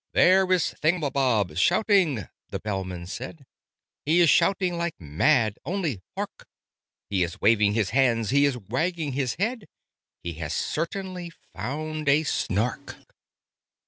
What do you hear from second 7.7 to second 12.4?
his hands, he is wagging his head, He has certainly found a